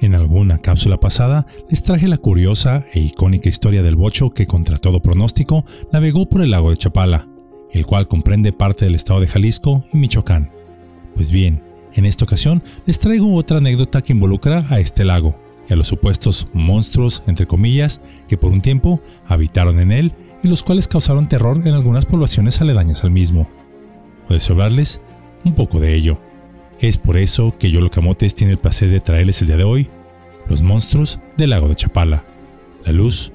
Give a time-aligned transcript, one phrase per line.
[0.00, 4.76] En alguna cápsula pasada les traje la curiosa e icónica historia del bocho que contra
[4.76, 7.28] todo pronóstico navegó por el lago de Chapala,
[7.72, 10.50] el cual comprende parte del estado de Jalisco y Michoacán.
[11.14, 11.62] Pues bien,
[11.94, 15.36] en esta ocasión les traigo otra anécdota que involucra a este lago
[15.68, 20.48] y a los supuestos monstruos, entre comillas, que por un tiempo habitaron en él y
[20.48, 23.48] los cuales causaron terror en algunas poblaciones aledañas al mismo.
[24.28, 25.00] O hablarles
[25.44, 26.18] un poco de ello.
[26.80, 29.88] Es por eso que Yolo Camotes tiene el placer de traerles el día de hoy
[30.48, 32.24] los monstruos del lago de Chapala,
[32.84, 33.32] la luz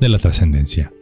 [0.00, 0.92] de la trascendencia.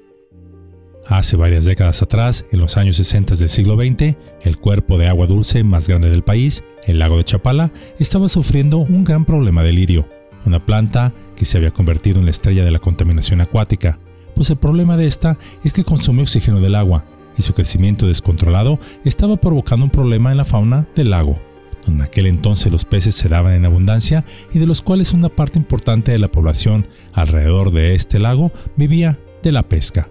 [1.09, 5.27] Hace varias décadas atrás, en los años 60 del siglo XX, el cuerpo de agua
[5.27, 9.73] dulce más grande del país, el lago de Chapala, estaba sufriendo un gran problema de
[9.73, 10.09] lirio,
[10.45, 14.01] una planta que se había convertido en la estrella de la contaminación acuática,
[14.35, 17.05] pues el problema de esta es que consume oxígeno del agua,
[17.37, 21.39] y su crecimiento descontrolado estaba provocando un problema en la fauna del lago,
[21.85, 25.29] donde en aquel entonces los peces se daban en abundancia y de los cuales una
[25.29, 30.09] parte importante de la población alrededor de este lago vivía de la pesca.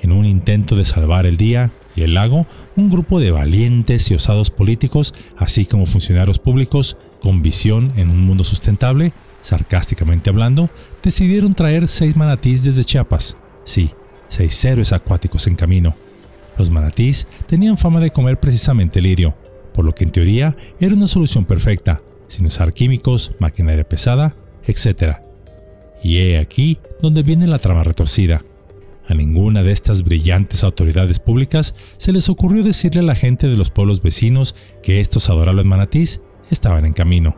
[0.00, 4.14] En un intento de salvar el día y el lago, un grupo de valientes y
[4.14, 10.70] osados políticos, así como funcionarios públicos con visión en un mundo sustentable, sarcásticamente hablando,
[11.02, 13.36] decidieron traer seis manatís desde Chiapas.
[13.64, 13.90] Sí,
[14.28, 15.94] seis héroes acuáticos en camino.
[16.58, 19.34] Los manatís tenían fama de comer precisamente lirio,
[19.72, 25.16] por lo que en teoría era una solución perfecta, sin usar químicos, maquinaria pesada, etc.
[26.02, 28.44] Y he aquí donde viene la trama retorcida.
[29.08, 33.56] A ninguna de estas brillantes autoridades públicas se les ocurrió decirle a la gente de
[33.56, 37.36] los pueblos vecinos que estos adorables manatís estaban en camino.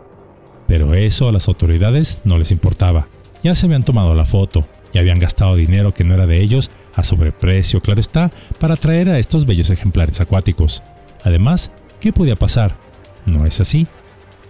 [0.66, 3.08] Pero eso a las autoridades no les importaba.
[3.42, 6.70] Ya se habían tomado la foto y habían gastado dinero que no era de ellos
[6.96, 10.82] a sobreprecio, claro está, para traer a estos bellos ejemplares acuáticos.
[11.24, 12.76] Además, ¿qué podía pasar?
[13.26, 13.86] ¿No es así?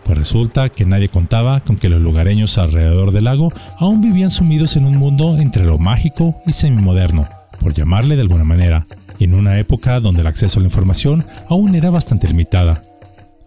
[0.05, 4.77] Pues resulta que nadie contaba con que los lugareños alrededor del lago aún vivían sumidos
[4.77, 7.29] en un mundo entre lo mágico y semimoderno,
[7.61, 8.87] por llamarle de alguna manera,
[9.19, 12.85] en una época donde el acceso a la información aún era bastante limitada.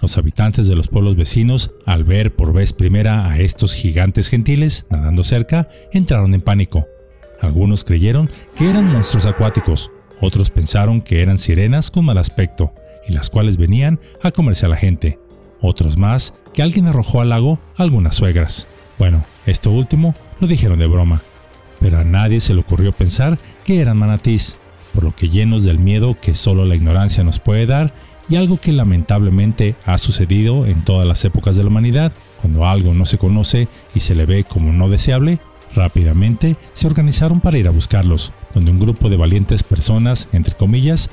[0.01, 4.85] Los habitantes de los pueblos vecinos, al ver por vez primera a estos gigantes gentiles
[4.89, 6.87] nadando cerca, entraron en pánico.
[7.41, 12.73] Algunos creyeron que eran monstruos acuáticos, otros pensaron que eran sirenas con mal aspecto,
[13.07, 15.19] y las cuales venían a comerse a la gente.
[15.61, 18.67] Otros más que alguien arrojó al lago algunas suegras.
[18.99, 21.21] Bueno, esto último lo dijeron de broma,
[21.79, 24.55] pero a nadie se le ocurrió pensar que eran manatís,
[24.93, 27.93] por lo que llenos del miedo que solo la ignorancia nos puede dar,
[28.29, 32.11] y algo que lamentablemente ha sucedido en todas las épocas de la humanidad,
[32.41, 35.39] cuando algo no se conoce y se le ve como no deseable,
[35.77, 41.09] rápidamente se organizaron para ir a buscarlos, donde un grupo de valientes personas, entre comillas,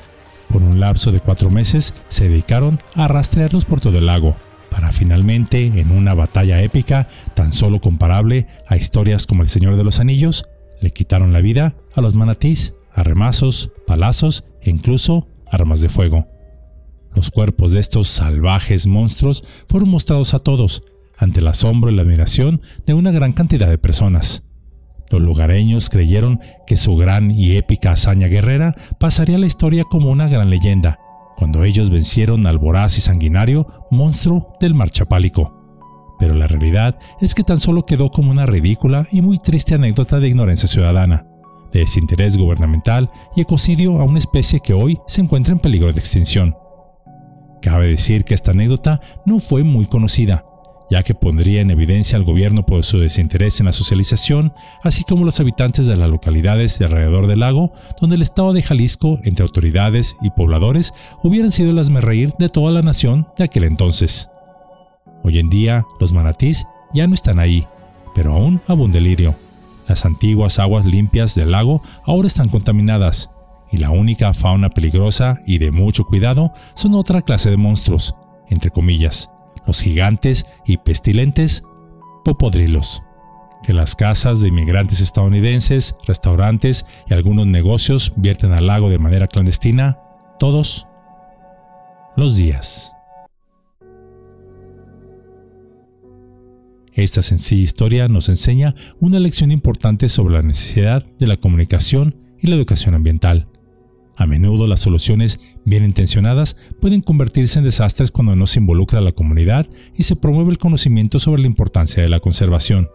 [0.48, 4.36] por un lapso de cuatro meses se dedicaron a rastrearlos por todo el lago,
[4.74, 9.84] para finalmente, en una batalla épica tan solo comparable a historias como El Señor de
[9.84, 10.44] los Anillos,
[10.80, 16.26] le quitaron la vida a los manatís, a remazos, palazos e incluso armas de fuego.
[17.14, 20.82] Los cuerpos de estos salvajes monstruos fueron mostrados a todos,
[21.16, 24.44] ante el asombro y la admiración de una gran cantidad de personas.
[25.14, 30.10] Los lugareños creyeron que su gran y épica hazaña guerrera pasaría a la historia como
[30.10, 30.98] una gran leyenda,
[31.36, 36.16] cuando ellos vencieron al voraz y sanguinario monstruo del mar Chapálico.
[36.19, 40.19] Pero la realidad es que tan solo quedó como una ridícula y muy triste anécdota
[40.19, 41.28] de ignorancia ciudadana,
[41.72, 46.00] de desinterés gubernamental y ecocidio a una especie que hoy se encuentra en peligro de
[46.00, 46.56] extinción.
[47.62, 50.44] Cabe decir que esta anécdota no fue muy conocida,
[50.91, 54.53] ya que pondría en evidencia al gobierno por su desinterés en la socialización,
[54.83, 58.62] así como los habitantes de las localidades de alrededor del lago, donde el estado de
[58.62, 63.65] Jalisco, entre autoridades y pobladores, hubieran sido el reír de toda la nación de aquel
[63.65, 64.28] entonces.
[65.22, 67.66] Hoy en día, los manatís ya no están ahí,
[68.15, 69.34] pero aún abunda el lirio.
[69.89, 73.31] Las antiguas aguas limpias del lago ahora están contaminadas,
[73.72, 78.15] y la única fauna peligrosa y de mucho cuidado son otra clase de monstruos,
[78.49, 79.31] entre comillas,
[79.66, 81.62] los gigantes y pestilentes
[82.25, 83.02] popodrilos,
[83.62, 89.27] que las casas de inmigrantes estadounidenses, restaurantes y algunos negocios vierten al lago de manera
[89.27, 89.98] clandestina
[90.39, 90.86] todos
[92.16, 92.94] los días.
[96.92, 102.47] Esta sencilla historia nos enseña una lección importante sobre la necesidad de la comunicación y
[102.47, 103.48] la educación ambiental.
[104.16, 109.13] A menudo las soluciones bien intencionadas pueden convertirse en desastres cuando no se involucra la
[109.13, 109.66] comunidad
[109.97, 112.91] y se promueve el conocimiento sobre la importancia de la conservación.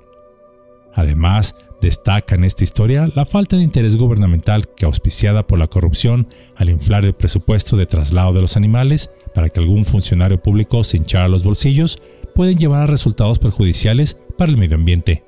[0.93, 6.27] Además, destaca en esta historia la falta de interés gubernamental que auspiciada por la corrupción
[6.55, 10.97] al inflar el presupuesto de traslado de los animales para que algún funcionario público se
[10.97, 11.97] hinchara los bolsillos
[12.35, 15.23] pueden llevar a resultados perjudiciales para el medio ambiente.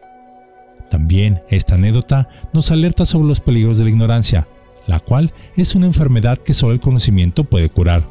[0.90, 4.48] También esta anécdota nos alerta sobre los peligros de la ignorancia,
[4.92, 8.10] la cual es una enfermedad que solo el conocimiento puede curar.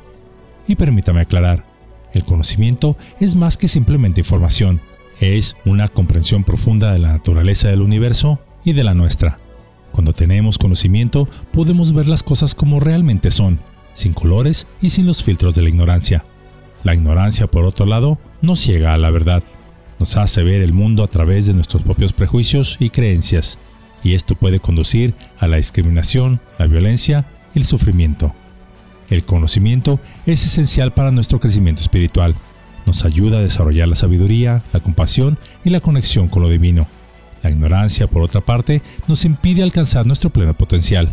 [0.67, 1.67] Y permítame aclarar,
[2.15, 4.81] el conocimiento es más que simplemente información,
[5.21, 9.38] es una comprensión profunda de la naturaleza del universo y de la nuestra.
[9.93, 13.61] Cuando tenemos conocimiento podemos ver las cosas como realmente son,
[13.93, 16.25] sin colores y sin los filtros de la ignorancia.
[16.82, 19.43] La ignorancia, por otro lado, nos ciega a la verdad.
[19.99, 23.59] Nos hace ver el mundo a través de nuestros propios prejuicios y creencias,
[24.02, 28.35] y esto puede conducir a la discriminación, la violencia y el sufrimiento.
[29.08, 32.37] El conocimiento es esencial para nuestro crecimiento espiritual.
[32.87, 36.87] Nos ayuda a desarrollar la sabiduría, la compasión y la conexión con lo divino.
[37.43, 41.11] La ignorancia, por otra parte, nos impide alcanzar nuestro pleno potencial.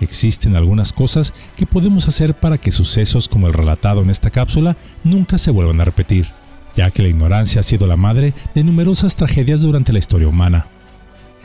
[0.00, 4.76] Existen algunas cosas que podemos hacer para que sucesos como el relatado en esta cápsula
[5.04, 6.28] nunca se vuelvan a repetir,
[6.76, 10.66] ya que la ignorancia ha sido la madre de numerosas tragedias durante la historia humana.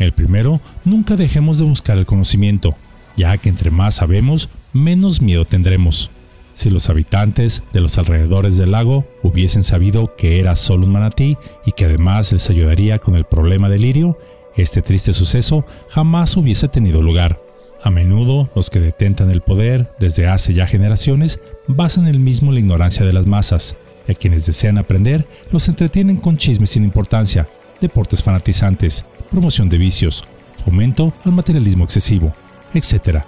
[0.02, 2.76] El primero, nunca dejemos de buscar el conocimiento,
[3.16, 6.10] ya que entre más sabemos, menos miedo tendremos.
[6.54, 11.38] Si los habitantes de los alrededores del lago hubiesen sabido que era solo un manatí
[11.68, 14.18] y que además les ayudaría con el problema del lirio,
[14.56, 17.40] este triste suceso jamás hubiese tenido lugar.
[17.84, 22.60] A menudo los que detentan el poder desde hace ya generaciones basan el mismo la
[22.60, 23.76] ignorancia de las masas,
[24.08, 27.48] y a quienes desean aprender los entretienen con chismes sin importancia,
[27.80, 30.24] deportes fanatizantes, promoción de vicios,
[30.64, 32.34] fomento al materialismo excesivo,
[32.74, 33.24] etc.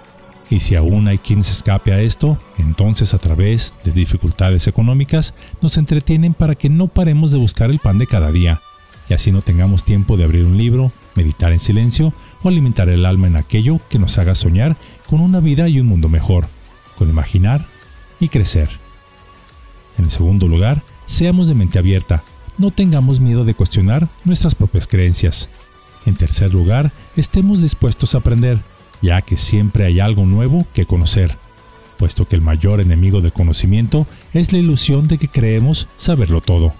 [0.50, 5.34] Y si aún hay quien se escape a esto, entonces a través de dificultades económicas
[5.60, 8.60] nos entretienen para que no paremos de buscar el pan de cada día,
[9.08, 12.12] y así no tengamos tiempo de abrir un libro, meditar en silencio
[12.42, 14.76] o alimentar el alma en aquello que nos haga soñar
[15.08, 16.46] con una vida y un mundo mejor,
[16.96, 17.66] con imaginar
[18.20, 18.68] y crecer.
[19.98, 22.22] En segundo lugar, seamos de mente abierta,
[22.58, 25.48] no tengamos miedo de cuestionar nuestras propias creencias.
[26.06, 28.60] En tercer lugar, estemos dispuestos a aprender,
[29.02, 31.36] ya que siempre hay algo nuevo que conocer,
[31.98, 36.74] puesto que el mayor enemigo del conocimiento es la ilusión de que creemos saberlo todo.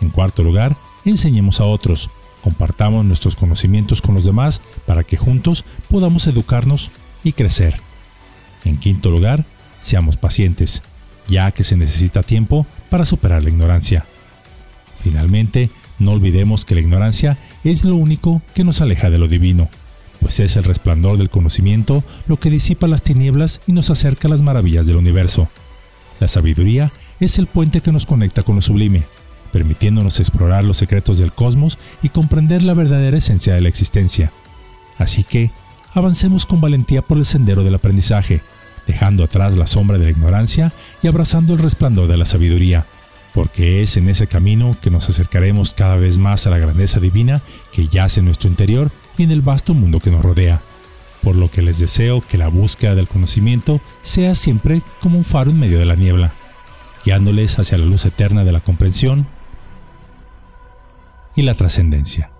[0.00, 2.10] En cuarto lugar, enseñemos a otros,
[2.42, 6.90] Compartamos nuestros conocimientos con los demás para que juntos podamos educarnos
[7.22, 7.80] y crecer.
[8.64, 9.44] En quinto lugar,
[9.80, 10.82] seamos pacientes,
[11.28, 14.06] ya que se necesita tiempo para superar la ignorancia.
[15.02, 15.70] Finalmente,
[16.00, 19.68] no olvidemos que la ignorancia es lo único que nos aleja de lo divino,
[20.20, 24.30] pues es el resplandor del conocimiento lo que disipa las tinieblas y nos acerca a
[24.30, 25.48] las maravillas del universo.
[26.18, 29.04] La sabiduría es el puente que nos conecta con lo sublime,
[29.52, 34.32] permitiéndonos explorar los secretos del cosmos y comprender la verdadera esencia de la existencia.
[34.98, 35.50] Así que,
[35.94, 38.42] avancemos con valentía por el sendero del aprendizaje,
[38.86, 42.86] dejando atrás la sombra de la ignorancia y abrazando el resplandor de la sabiduría,
[43.34, 47.42] porque es en ese camino que nos acercaremos cada vez más a la grandeza divina
[47.72, 50.60] que yace en nuestro interior y en el vasto mundo que nos rodea.
[51.22, 55.50] Por lo que les deseo que la búsqueda del conocimiento sea siempre como un faro
[55.50, 56.32] en medio de la niebla,
[57.04, 59.26] guiándoles hacia la luz eterna de la comprensión
[61.36, 62.30] y la trascendencia.